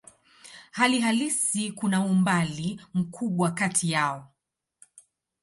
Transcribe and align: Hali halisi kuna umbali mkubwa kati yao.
Hali 0.71 0.99
halisi 0.99 1.71
kuna 1.71 2.05
umbali 2.05 2.81
mkubwa 2.93 3.51
kati 3.51 3.91
yao. 3.91 4.31